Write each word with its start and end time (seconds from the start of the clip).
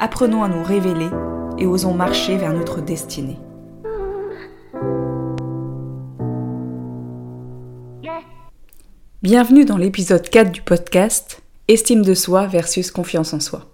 apprenons 0.00 0.42
à 0.42 0.48
nous 0.48 0.62
révéler 0.62 1.10
et 1.58 1.66
osons 1.66 1.92
marcher 1.92 2.38
vers 2.38 2.54
notre 2.54 2.80
destinée. 2.80 3.38
Bienvenue 9.22 9.66
dans 9.66 9.76
l'épisode 9.76 10.26
4 10.26 10.50
du 10.50 10.62
podcast 10.62 11.42
Estime 11.68 12.02
de 12.02 12.14
soi 12.14 12.46
versus 12.46 12.90
confiance 12.90 13.34
en 13.34 13.40
soi. 13.40 13.66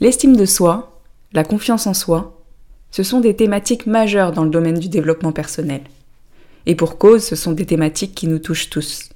L'estime 0.00 0.36
de 0.36 0.44
soi, 0.44 1.00
la 1.32 1.42
confiance 1.42 1.86
en 1.86 1.94
soi, 1.94 2.42
ce 2.90 3.02
sont 3.02 3.20
des 3.20 3.34
thématiques 3.34 3.86
majeures 3.86 4.32
dans 4.32 4.44
le 4.44 4.50
domaine 4.50 4.78
du 4.78 4.90
développement 4.90 5.32
personnel. 5.32 5.80
Et 6.66 6.74
pour 6.74 6.98
cause, 6.98 7.24
ce 7.24 7.34
sont 7.34 7.52
des 7.52 7.64
thématiques 7.64 8.14
qui 8.14 8.28
nous 8.28 8.38
touchent 8.38 8.68
tous. 8.68 9.08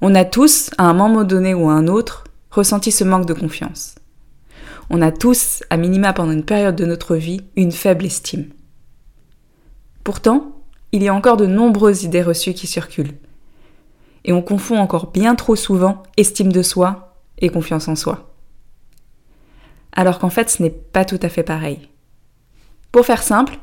On 0.00 0.16
a 0.16 0.24
tous, 0.24 0.70
à 0.76 0.86
un 0.86 0.94
moment 0.94 1.22
donné 1.22 1.54
ou 1.54 1.70
à 1.70 1.74
un 1.74 1.86
autre, 1.86 2.24
ressenti 2.50 2.90
ce 2.90 3.04
manque 3.04 3.26
de 3.26 3.34
confiance 3.34 3.94
on 4.92 5.00
a 5.00 5.10
tous, 5.10 5.64
à 5.70 5.78
minima 5.78 6.12
pendant 6.12 6.32
une 6.32 6.44
période 6.44 6.76
de 6.76 6.84
notre 6.84 7.16
vie, 7.16 7.40
une 7.56 7.72
faible 7.72 8.04
estime. 8.04 8.50
Pourtant, 10.04 10.52
il 10.92 11.02
y 11.02 11.08
a 11.08 11.14
encore 11.14 11.38
de 11.38 11.46
nombreuses 11.46 12.04
idées 12.04 12.22
reçues 12.22 12.52
qui 12.52 12.66
circulent. 12.66 13.14
Et 14.26 14.34
on 14.34 14.42
confond 14.42 14.76
encore 14.76 15.10
bien 15.10 15.34
trop 15.34 15.56
souvent 15.56 16.02
estime 16.18 16.52
de 16.52 16.62
soi 16.62 17.16
et 17.38 17.48
confiance 17.48 17.88
en 17.88 17.96
soi. 17.96 18.34
Alors 19.94 20.18
qu'en 20.18 20.28
fait, 20.28 20.50
ce 20.50 20.62
n'est 20.62 20.70
pas 20.70 21.06
tout 21.06 21.18
à 21.22 21.30
fait 21.30 21.42
pareil. 21.42 21.88
Pour 22.92 23.06
faire 23.06 23.22
simple, 23.22 23.58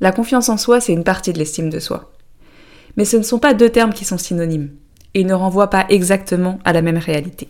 la 0.00 0.10
confiance 0.10 0.48
en 0.48 0.56
soi, 0.56 0.80
c'est 0.80 0.92
une 0.92 1.04
partie 1.04 1.32
de 1.32 1.38
l'estime 1.38 1.70
de 1.70 1.78
soi. 1.78 2.10
Mais 2.96 3.04
ce 3.04 3.16
ne 3.16 3.22
sont 3.22 3.38
pas 3.38 3.54
deux 3.54 3.70
termes 3.70 3.92
qui 3.92 4.04
sont 4.04 4.18
synonymes, 4.18 4.72
et 5.14 5.22
ne 5.22 5.32
renvoient 5.32 5.70
pas 5.70 5.86
exactement 5.90 6.58
à 6.64 6.72
la 6.72 6.82
même 6.82 6.98
réalité. 6.98 7.48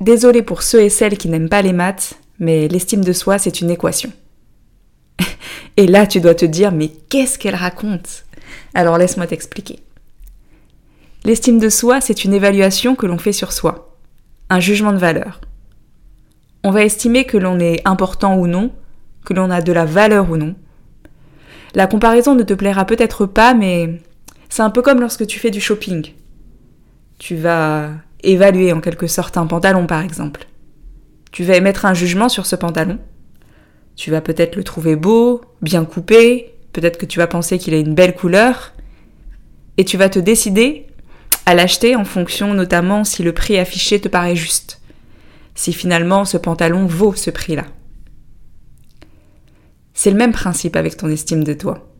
Désolé 0.00 0.42
pour 0.42 0.62
ceux 0.62 0.80
et 0.80 0.88
celles 0.88 1.18
qui 1.18 1.28
n'aiment 1.28 1.50
pas 1.50 1.62
les 1.62 1.74
maths, 1.74 2.18
mais 2.38 2.68
l'estime 2.68 3.04
de 3.04 3.12
soi, 3.12 3.38
c'est 3.38 3.60
une 3.60 3.70
équation. 3.70 4.12
Et 5.76 5.86
là, 5.86 6.06
tu 6.06 6.20
dois 6.20 6.34
te 6.34 6.44
dire, 6.44 6.72
mais 6.72 6.88
qu'est-ce 6.88 7.38
qu'elle 7.38 7.54
raconte? 7.54 8.24
Alors 8.74 8.98
laisse-moi 8.98 9.26
t'expliquer. 9.26 9.80
L'estime 11.24 11.58
de 11.58 11.68
soi, 11.68 12.00
c'est 12.00 12.24
une 12.24 12.34
évaluation 12.34 12.94
que 12.96 13.06
l'on 13.06 13.18
fait 13.18 13.32
sur 13.32 13.52
soi, 13.52 13.96
un 14.50 14.60
jugement 14.60 14.92
de 14.92 14.98
valeur. 14.98 15.40
On 16.62 16.70
va 16.70 16.84
estimer 16.84 17.24
que 17.24 17.38
l'on 17.38 17.58
est 17.60 17.80
important 17.86 18.36
ou 18.36 18.46
non, 18.46 18.72
que 19.24 19.32
l'on 19.32 19.50
a 19.50 19.62
de 19.62 19.72
la 19.72 19.84
valeur 19.84 20.30
ou 20.30 20.36
non. 20.36 20.54
La 21.74 21.86
comparaison 21.86 22.34
ne 22.34 22.42
te 22.42 22.54
plaira 22.54 22.84
peut-être 22.84 23.26
pas, 23.26 23.54
mais 23.54 24.00
c'est 24.48 24.62
un 24.62 24.70
peu 24.70 24.82
comme 24.82 25.00
lorsque 25.00 25.26
tu 25.26 25.38
fais 25.38 25.50
du 25.50 25.60
shopping. 25.60 26.12
Tu 27.18 27.36
vas 27.36 27.90
évaluer 28.22 28.72
en 28.72 28.80
quelque 28.80 29.06
sorte 29.06 29.36
un 29.36 29.46
pantalon 29.46 29.86
par 29.86 30.02
exemple. 30.02 30.46
Tu 31.34 31.42
vas 31.42 31.56
émettre 31.56 31.84
un 31.84 31.94
jugement 31.94 32.28
sur 32.28 32.46
ce 32.46 32.54
pantalon. 32.54 33.00
Tu 33.96 34.12
vas 34.12 34.20
peut-être 34.20 34.54
le 34.54 34.62
trouver 34.62 34.94
beau, 34.94 35.40
bien 35.62 35.84
coupé, 35.84 36.54
peut-être 36.72 36.96
que 36.96 37.06
tu 37.06 37.18
vas 37.18 37.26
penser 37.26 37.58
qu'il 37.58 37.74
a 37.74 37.78
une 37.78 37.96
belle 37.96 38.14
couleur, 38.14 38.72
et 39.76 39.84
tu 39.84 39.96
vas 39.96 40.08
te 40.08 40.20
décider 40.20 40.86
à 41.44 41.56
l'acheter 41.56 41.96
en 41.96 42.04
fonction 42.04 42.54
notamment 42.54 43.02
si 43.02 43.24
le 43.24 43.32
prix 43.32 43.58
affiché 43.58 44.00
te 44.00 44.06
paraît 44.06 44.36
juste, 44.36 44.80
si 45.56 45.72
finalement 45.72 46.24
ce 46.24 46.36
pantalon 46.36 46.86
vaut 46.86 47.14
ce 47.16 47.30
prix-là. 47.30 47.64
C'est 49.92 50.12
le 50.12 50.16
même 50.16 50.30
principe 50.30 50.76
avec 50.76 50.96
ton 50.96 51.08
estime 51.08 51.42
de 51.42 51.54
toi. 51.54 51.90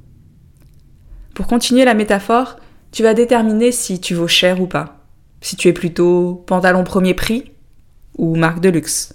Pour 1.34 1.48
continuer 1.48 1.84
la 1.84 1.94
métaphore, 1.94 2.54
tu 2.92 3.02
vas 3.02 3.14
déterminer 3.14 3.72
si 3.72 4.00
tu 4.00 4.14
vaux 4.14 4.28
cher 4.28 4.60
ou 4.60 4.68
pas, 4.68 5.04
si 5.40 5.56
tu 5.56 5.66
es 5.66 5.72
plutôt 5.72 6.44
pantalon 6.46 6.84
premier 6.84 7.14
prix 7.14 7.50
ou 8.16 8.36
marque 8.36 8.60
de 8.60 8.68
luxe. 8.68 9.12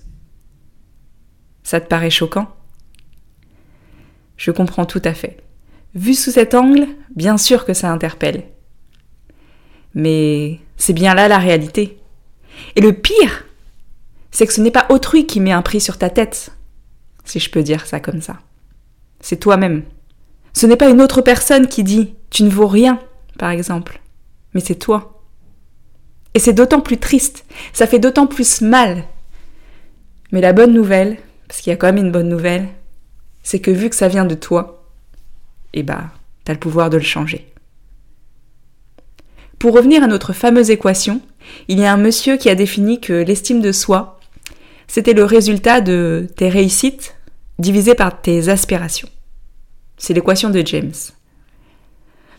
Ça 1.69 1.79
te 1.79 1.87
paraît 1.87 2.09
choquant? 2.09 2.47
Je 4.37 4.49
comprends 4.49 4.87
tout 4.87 5.03
à 5.05 5.13
fait. 5.13 5.37
Vu 5.93 6.15
sous 6.15 6.31
cet 6.31 6.55
angle, 6.55 6.87
bien 7.15 7.37
sûr 7.37 7.63
que 7.63 7.75
ça 7.75 7.91
interpelle. 7.91 8.45
Mais 9.93 10.61
c'est 10.77 10.93
bien 10.93 11.13
là 11.13 11.27
la 11.27 11.37
réalité. 11.37 11.99
Et 12.75 12.81
le 12.81 12.91
pire, 12.91 13.45
c'est 14.31 14.47
que 14.47 14.53
ce 14.53 14.61
n'est 14.61 14.71
pas 14.71 14.87
autrui 14.89 15.27
qui 15.27 15.39
met 15.39 15.51
un 15.51 15.61
prix 15.61 15.79
sur 15.79 15.99
ta 15.99 16.09
tête, 16.09 16.51
si 17.23 17.39
je 17.39 17.51
peux 17.51 17.61
dire 17.61 17.85
ça 17.85 17.99
comme 17.99 18.23
ça. 18.23 18.39
C'est 19.19 19.39
toi-même. 19.39 19.83
Ce 20.53 20.65
n'est 20.65 20.75
pas 20.75 20.89
une 20.89 21.03
autre 21.03 21.21
personne 21.21 21.67
qui 21.67 21.83
dit 21.83 22.15
tu 22.31 22.41
ne 22.41 22.49
vaux 22.49 22.65
rien, 22.65 22.99
par 23.37 23.51
exemple, 23.51 24.01
mais 24.55 24.61
c'est 24.61 24.73
toi. 24.73 25.21
Et 26.33 26.39
c'est 26.39 26.53
d'autant 26.53 26.81
plus 26.81 26.97
triste, 26.97 27.45
ça 27.73 27.85
fait 27.85 27.99
d'autant 27.99 28.25
plus 28.25 28.61
mal. 28.61 29.03
Mais 30.31 30.41
la 30.41 30.51
bonne 30.51 30.73
nouvelle, 30.73 31.19
parce 31.49 31.61
qu'il 31.61 31.71
y 31.71 31.73
a 31.73 31.77
quand 31.77 31.87
même 31.87 32.05
une 32.05 32.11
bonne 32.11 32.29
nouvelle, 32.29 32.67
c'est 33.41 33.59
que 33.59 33.71
vu 33.71 33.89
que 33.89 33.95
ça 33.95 34.07
vient 34.07 34.25
de 34.25 34.35
toi, 34.35 34.85
eh 35.73 35.81
bah, 35.81 36.11
t'as 36.45 36.53
le 36.53 36.59
pouvoir 36.59 36.91
de 36.91 36.97
le 36.97 37.03
changer. 37.03 37.51
Pour 39.57 39.73
revenir 39.73 40.03
à 40.03 40.07
notre 40.07 40.31
fameuse 40.31 40.69
équation, 40.69 41.21
il 41.67 41.79
y 41.79 41.85
a 41.85 41.91
un 41.91 41.97
monsieur 41.97 42.37
qui 42.37 42.49
a 42.49 42.55
défini 42.55 43.01
que 43.01 43.13
l'estime 43.13 43.61
de 43.61 43.71
soi, 43.71 44.19
c'était 44.87 45.13
le 45.13 45.23
résultat 45.23 45.81
de 45.81 46.27
tes 46.35 46.49
réussites 46.49 47.15
divisé 47.57 47.95
par 47.95 48.21
tes 48.21 48.47
aspirations. 48.47 49.09
C'est 49.97 50.13
l'équation 50.13 50.51
de 50.51 50.61
James. 50.63 50.93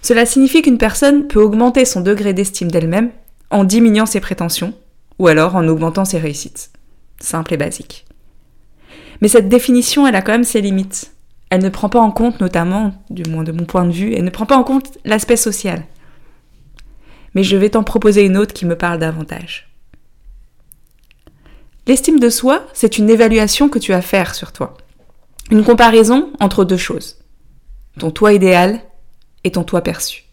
Cela 0.03 0.25
signifie 0.25 0.62
qu'une 0.62 0.78
personne 0.78 1.27
peut 1.27 1.42
augmenter 1.42 1.84
son 1.84 2.00
degré 2.00 2.32
d'estime 2.32 2.71
d'elle-même 2.71 3.10
en 3.50 3.65
diminuant 3.65 4.06
ses 4.06 4.21
prétentions 4.21 4.72
ou 5.19 5.27
alors 5.27 5.56
en 5.56 5.66
augmentant 5.66 6.04
ses 6.04 6.19
réussites. 6.19 6.71
Simple 7.19 7.54
et 7.54 7.56
basique. 7.56 8.06
Mais 9.20 9.28
cette 9.28 9.48
définition, 9.48 10.06
elle 10.06 10.14
a 10.14 10.22
quand 10.22 10.32
même 10.32 10.44
ses 10.44 10.60
limites. 10.60 11.12
Elle 11.50 11.62
ne 11.62 11.69
prend 11.69 11.88
pas 11.88 12.00
en 12.00 12.10
compte, 12.10 12.41
notamment, 12.41 12.92
du 13.10 13.28
moins 13.28 13.42
de 13.42 13.53
mon 13.53 13.64
point 13.64 13.84
de 13.84 13.91
vue, 13.91 14.14
elle 14.14 14.25
ne 14.25 14.31
prend 14.31 14.47
pas 14.47 14.56
en 14.56 14.64
compte 14.64 14.98
l'aspect 15.04 15.36
social. 15.36 15.84
Mais 17.34 17.42
je 17.42 17.56
vais 17.56 17.70
t'en 17.70 17.82
proposer 17.82 18.25
une 18.25 18.36
autre 18.36 18.54
qui 18.54 18.66
me 18.66 18.76
parle 18.76 18.98
davantage. 18.98 19.69
L'estime 21.86 22.20
de 22.20 22.30
soi, 22.30 22.66
c'est 22.72 22.98
une 22.98 23.10
évaluation 23.10 23.69
que 23.69 23.78
tu 23.78 23.92
as 23.92 23.98
à 23.98 24.03
faire 24.03 24.34
sur 24.34 24.53
toi. 24.53 24.76
Une 25.50 25.64
comparaison 25.64 26.30
entre 26.38 26.64
deux 26.64 26.76
choses. 26.76 27.19
Ton 27.98 28.12
toi 28.12 28.32
idéal 28.32 28.80
et 29.42 29.50
ton 29.50 29.64
toi 29.64 29.82
perçu. 29.82 30.25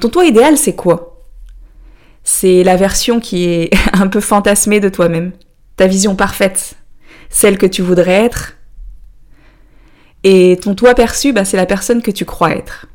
Ton 0.00 0.08
toi 0.08 0.24
idéal, 0.24 0.56
c'est 0.56 0.76
quoi? 0.76 1.24
C'est 2.22 2.62
la 2.62 2.76
version 2.76 3.18
qui 3.18 3.44
est 3.44 3.70
un 3.92 4.06
peu 4.06 4.20
fantasmée 4.20 4.78
de 4.78 4.88
toi-même, 4.88 5.32
ta 5.76 5.86
vision 5.86 6.14
parfaite, 6.14 6.76
celle 7.36 7.58
que 7.58 7.66
tu 7.66 7.82
voudrais 7.82 8.24
être. 8.24 8.54
Et 10.24 10.58
ton 10.62 10.74
toi 10.74 10.94
perçu, 10.94 11.34
bah, 11.34 11.44
c'est 11.44 11.58
la 11.58 11.66
personne 11.66 12.00
que 12.00 12.10
tu 12.10 12.24
crois 12.24 12.56
être. 12.56 12.86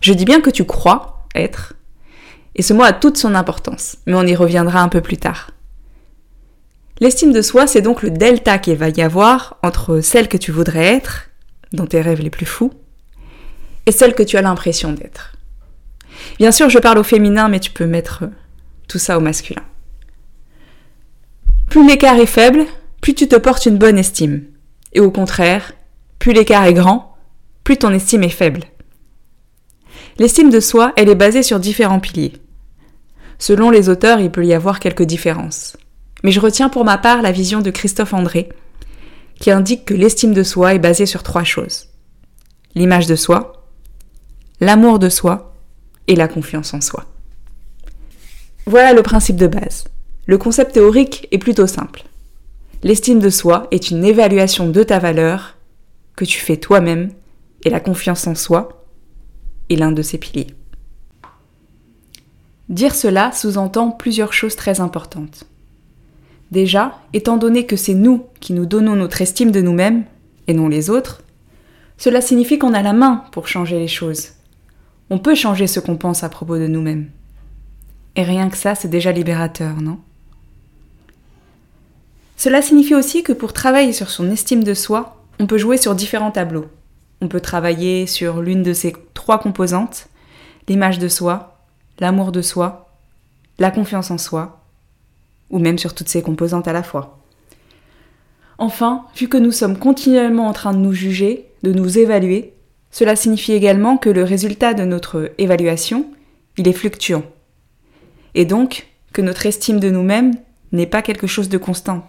Je 0.00 0.12
dis 0.12 0.24
bien 0.24 0.40
que 0.40 0.50
tu 0.50 0.64
crois 0.64 1.28
être, 1.36 1.74
et 2.56 2.62
ce 2.62 2.74
mot 2.74 2.82
a 2.82 2.92
toute 2.92 3.16
son 3.16 3.36
importance, 3.36 3.98
mais 4.06 4.14
on 4.14 4.26
y 4.26 4.34
reviendra 4.34 4.80
un 4.80 4.88
peu 4.88 5.00
plus 5.00 5.16
tard. 5.16 5.52
L'estime 6.98 7.32
de 7.32 7.40
soi, 7.40 7.68
c'est 7.68 7.82
donc 7.82 8.02
le 8.02 8.10
delta 8.10 8.58
qu'il 8.58 8.76
va 8.76 8.88
y 8.88 9.00
avoir 9.00 9.58
entre 9.62 10.00
celle 10.00 10.26
que 10.26 10.36
tu 10.36 10.50
voudrais 10.50 10.96
être, 10.96 11.30
dans 11.72 11.86
tes 11.86 12.00
rêves 12.00 12.20
les 12.20 12.30
plus 12.30 12.46
fous, 12.46 12.72
et 13.86 13.92
celle 13.92 14.16
que 14.16 14.24
tu 14.24 14.36
as 14.36 14.42
l'impression 14.42 14.92
d'être. 14.92 15.36
Bien 16.40 16.50
sûr, 16.50 16.68
je 16.68 16.80
parle 16.80 16.98
au 16.98 17.04
féminin, 17.04 17.48
mais 17.48 17.60
tu 17.60 17.70
peux 17.70 17.86
mettre 17.86 18.24
tout 18.88 18.98
ça 18.98 19.16
au 19.16 19.20
masculin. 19.20 19.62
Plus 21.70 21.86
l'écart 21.86 22.16
est 22.16 22.26
faible, 22.26 22.66
plus 23.02 23.14
tu 23.14 23.28
te 23.28 23.36
portes 23.36 23.66
une 23.66 23.76
bonne 23.76 23.98
estime. 23.98 24.44
Et 24.94 25.00
au 25.00 25.10
contraire, 25.10 25.72
plus 26.18 26.32
l'écart 26.32 26.64
est 26.64 26.72
grand, 26.72 27.16
plus 27.64 27.76
ton 27.76 27.90
estime 27.90 28.22
est 28.22 28.30
faible. 28.30 28.62
L'estime 30.18 30.50
de 30.50 30.60
soi, 30.60 30.92
elle 30.96 31.08
est 31.08 31.16
basée 31.16 31.42
sur 31.42 31.58
différents 31.58 31.98
piliers. 31.98 32.32
Selon 33.38 33.70
les 33.70 33.88
auteurs, 33.88 34.20
il 34.20 34.30
peut 34.30 34.46
y 34.46 34.54
avoir 34.54 34.78
quelques 34.78 35.02
différences. 35.02 35.76
Mais 36.22 36.30
je 36.30 36.38
retiens 36.38 36.68
pour 36.68 36.84
ma 36.84 36.96
part 36.96 37.22
la 37.22 37.32
vision 37.32 37.60
de 37.60 37.70
Christophe 37.70 38.14
André, 38.14 38.50
qui 39.40 39.50
indique 39.50 39.84
que 39.84 39.94
l'estime 39.94 40.32
de 40.32 40.44
soi 40.44 40.74
est 40.74 40.78
basée 40.78 41.06
sur 41.06 41.24
trois 41.24 41.42
choses. 41.42 41.88
L'image 42.76 43.08
de 43.08 43.16
soi, 43.16 43.66
l'amour 44.60 45.00
de 45.00 45.08
soi 45.08 45.56
et 46.06 46.14
la 46.14 46.28
confiance 46.28 46.72
en 46.72 46.80
soi. 46.80 47.06
Voilà 48.66 48.92
le 48.92 49.02
principe 49.02 49.36
de 49.36 49.48
base. 49.48 49.84
Le 50.26 50.38
concept 50.38 50.74
théorique 50.74 51.26
est 51.32 51.38
plutôt 51.38 51.66
simple. 51.66 52.04
L'estime 52.84 53.20
de 53.20 53.30
soi 53.30 53.68
est 53.70 53.90
une 53.90 54.04
évaluation 54.04 54.68
de 54.68 54.82
ta 54.82 54.98
valeur 54.98 55.56
que 56.16 56.24
tu 56.24 56.40
fais 56.40 56.56
toi-même 56.56 57.10
et 57.64 57.70
la 57.70 57.78
confiance 57.78 58.26
en 58.26 58.34
soi 58.34 58.86
est 59.70 59.76
l'un 59.76 59.92
de 59.92 60.02
ses 60.02 60.18
piliers. 60.18 60.48
Dire 62.68 62.94
cela 62.94 63.30
sous-entend 63.32 63.90
plusieurs 63.90 64.32
choses 64.32 64.56
très 64.56 64.80
importantes. 64.80 65.44
Déjà, 66.50 66.98
étant 67.12 67.36
donné 67.36 67.66
que 67.66 67.76
c'est 67.76 67.94
nous 67.94 68.26
qui 68.40 68.52
nous 68.52 68.66
donnons 68.66 68.96
notre 68.96 69.22
estime 69.22 69.52
de 69.52 69.62
nous-mêmes, 69.62 70.04
et 70.48 70.54
non 70.54 70.68
les 70.68 70.90
autres, 70.90 71.22
cela 71.98 72.20
signifie 72.20 72.58
qu'on 72.58 72.74
a 72.74 72.82
la 72.82 72.92
main 72.92 73.24
pour 73.30 73.46
changer 73.46 73.78
les 73.78 73.88
choses. 73.88 74.30
On 75.08 75.18
peut 75.18 75.34
changer 75.34 75.66
ce 75.66 75.80
qu'on 75.80 75.96
pense 75.96 76.24
à 76.24 76.28
propos 76.28 76.58
de 76.58 76.66
nous-mêmes. 76.66 77.10
Et 78.16 78.22
rien 78.22 78.50
que 78.50 78.56
ça, 78.56 78.74
c'est 78.74 78.88
déjà 78.88 79.12
libérateur, 79.12 79.80
non? 79.80 79.98
Cela 82.42 82.60
signifie 82.60 82.96
aussi 82.96 83.22
que 83.22 83.32
pour 83.32 83.52
travailler 83.52 83.92
sur 83.92 84.10
son 84.10 84.28
estime 84.28 84.64
de 84.64 84.74
soi, 84.74 85.22
on 85.38 85.46
peut 85.46 85.58
jouer 85.58 85.76
sur 85.76 85.94
différents 85.94 86.32
tableaux. 86.32 86.66
On 87.20 87.28
peut 87.28 87.38
travailler 87.38 88.08
sur 88.08 88.42
l'une 88.42 88.64
de 88.64 88.72
ces 88.72 88.96
trois 89.14 89.38
composantes, 89.38 90.08
l'image 90.66 90.98
de 90.98 91.06
soi, 91.06 91.60
l'amour 92.00 92.32
de 92.32 92.42
soi, 92.42 92.98
la 93.60 93.70
confiance 93.70 94.10
en 94.10 94.18
soi, 94.18 94.64
ou 95.50 95.60
même 95.60 95.78
sur 95.78 95.94
toutes 95.94 96.08
ces 96.08 96.20
composantes 96.20 96.66
à 96.66 96.72
la 96.72 96.82
fois. 96.82 97.20
Enfin, 98.58 99.04
vu 99.14 99.28
que 99.28 99.38
nous 99.38 99.52
sommes 99.52 99.78
continuellement 99.78 100.48
en 100.48 100.52
train 100.52 100.72
de 100.72 100.78
nous 100.78 100.94
juger, 100.94 101.46
de 101.62 101.72
nous 101.72 101.96
évaluer, 101.96 102.54
cela 102.90 103.14
signifie 103.14 103.52
également 103.52 103.98
que 103.98 104.10
le 104.10 104.24
résultat 104.24 104.74
de 104.74 104.82
notre 104.82 105.30
évaluation, 105.38 106.06
il 106.58 106.66
est 106.66 106.72
fluctuant. 106.72 107.22
Et 108.34 108.46
donc, 108.46 108.88
que 109.12 109.22
notre 109.22 109.46
estime 109.46 109.78
de 109.78 109.90
nous-mêmes 109.90 110.34
n'est 110.72 110.86
pas 110.86 111.02
quelque 111.02 111.28
chose 111.28 111.48
de 111.48 111.58
constant. 111.58 112.08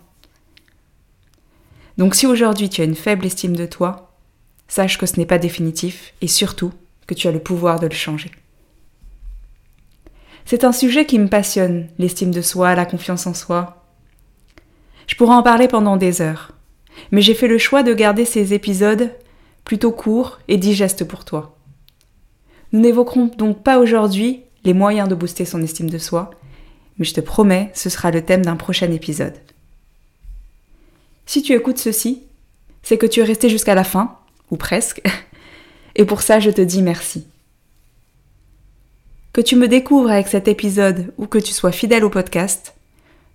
Donc 1.98 2.16
si 2.16 2.26
aujourd'hui 2.26 2.70
tu 2.70 2.82
as 2.82 2.86
une 2.86 2.96
faible 2.96 3.26
estime 3.26 3.56
de 3.56 3.66
toi, 3.66 4.14
sache 4.68 4.98
que 4.98 5.06
ce 5.06 5.18
n'est 5.18 5.26
pas 5.26 5.38
définitif 5.38 6.14
et 6.22 6.28
surtout 6.28 6.72
que 7.08 7.14
tu 7.14 7.28
as 7.28 7.32
le 7.32 7.40
pouvoir 7.40 7.80
de 7.80 7.88
le 7.88 7.94
changer. 7.94 8.32
C'est 10.46 10.64
un 10.64 10.72
sujet 10.72 11.06
qui 11.06 11.20
me 11.20 11.30
passionne, 11.30 11.88
l'estime 11.98 12.32
de 12.32 12.42
soi, 12.42 12.76
la 12.76 12.86
confiance 12.86 13.28
en 13.28 13.34
soi. 13.34 13.86
Je 15.08 15.16
pourrais 15.16 15.36
en 15.36 15.44
parler 15.44 15.68
pendant 15.68 15.98
des 15.98 16.22
heures, 16.22 16.52
mais 17.12 17.22
j'ai 17.22 17.34
fait 17.34 17.48
le 17.48 17.58
choix 17.58 17.84
de 17.84 17.94
garder 17.94 18.26
ces 18.26 18.54
épisodes 18.54 19.12
plutôt 19.64 19.92
courts 19.92 20.40
et 20.48 20.58
digestes 20.58 21.06
pour 21.06 21.24
toi. 21.24 21.58
Nous 22.72 22.80
n'évoquerons 22.80 23.32
donc 23.38 23.64
pas 23.64 23.80
aujourd'hui 23.80 24.44
les 24.64 24.74
moyens 24.74 25.08
de 25.08 25.16
booster 25.16 25.46
son 25.46 25.62
estime 25.62 25.90
de 25.90 25.98
soi, 25.98 26.32
mais 26.98 27.06
je 27.06 27.14
te 27.14 27.22
promets, 27.22 27.72
ce 27.74 27.90
sera 27.90 28.12
le 28.12 28.24
thème 28.24 28.44
d'un 28.44 28.56
prochain 28.56 28.92
épisode. 28.92 29.36
Si 31.26 31.42
tu 31.42 31.54
écoutes 31.54 31.78
ceci, 31.78 32.24
c'est 32.82 32.98
que 32.98 33.06
tu 33.06 33.22
es 33.22 33.24
resté 33.24 33.50
jusqu'à 33.50 33.76
la 33.76 33.84
fin, 33.84 34.18
ou 34.52 34.58
presque, 34.58 35.02
et 35.96 36.06
pour 36.06 36.22
ça 36.22 36.40
je 36.40 36.52
te 36.52 36.62
dis 36.62 36.82
merci. 36.82 37.28
Que 39.32 39.42
tu 39.42 39.56
me 39.56 39.68
découvres 39.68 40.12
avec 40.12 40.28
cet 40.28 40.48
épisode 40.48 41.14
ou 41.18 41.26
que 41.26 41.40
tu 41.40 41.54
sois 41.54 41.72
fidèle 41.72 42.04
au 42.04 42.10
podcast, 42.10 42.76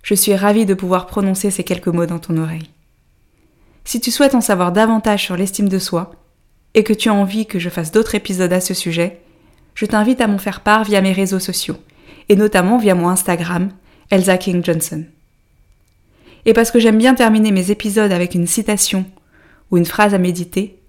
je 0.01 0.15
suis 0.15 0.35
ravie 0.35 0.65
de 0.65 0.73
pouvoir 0.73 1.07
prononcer 1.07 1.51
ces 1.51 1.63
quelques 1.63 1.87
mots 1.87 2.05
dans 2.05 2.19
ton 2.19 2.37
oreille. 2.37 2.69
Si 3.83 3.99
tu 3.99 4.11
souhaites 4.11 4.35
en 4.35 4.41
savoir 4.41 4.71
davantage 4.71 5.25
sur 5.25 5.35
l'estime 5.35 5.67
de 5.67 5.79
soi 5.79 6.11
et 6.73 6.83
que 6.83 6.93
tu 6.93 7.09
as 7.09 7.13
envie 7.13 7.47
que 7.47 7.59
je 7.59 7.69
fasse 7.69 7.91
d'autres 7.91 8.15
épisodes 8.15 8.53
à 8.53 8.61
ce 8.61 8.73
sujet, 8.73 9.19
je 9.73 9.85
t'invite 9.85 10.21
à 10.21 10.27
m'en 10.27 10.37
faire 10.37 10.61
part 10.61 10.83
via 10.83 11.01
mes 11.01 11.11
réseaux 11.11 11.39
sociaux, 11.39 11.77
et 12.29 12.35
notamment 12.35 12.77
via 12.77 12.95
mon 12.95 13.09
Instagram, 13.09 13.69
Elsa 14.09 14.37
King 14.37 14.63
Johnson. 14.63 15.05
Et 16.45 16.53
parce 16.53 16.71
que 16.71 16.79
j'aime 16.79 16.97
bien 16.97 17.15
terminer 17.15 17.51
mes 17.51 17.71
épisodes 17.71 18.11
avec 18.11 18.33
une 18.35 18.47
citation 18.47 19.05
ou 19.71 19.77
une 19.77 19.85
phrase 19.85 20.13
à 20.13 20.17
méditer, 20.17 20.81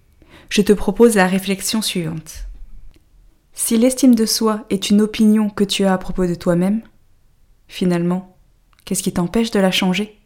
je 0.49 0.63
te 0.63 0.73
propose 0.73 1.17
la 1.17 1.27
réflexion 1.27 1.83
suivante. 1.83 2.47
Si 3.53 3.77
l'estime 3.77 4.15
de 4.15 4.27
soi 4.27 4.65
est 4.71 4.91
une 4.91 5.01
opinion 5.01 5.51
que 5.51 5.65
tu 5.65 5.85
as 5.85 5.93
à 5.93 5.99
propos 5.99 6.27
de 6.27 6.35
toi-même, 6.35 6.83
finalement, 7.69 8.37
qu'est-ce 8.85 9.03
qui 9.03 9.13
t'empêche 9.13 9.51
de 9.51 9.61
la 9.61 9.71
changer? 9.71 10.20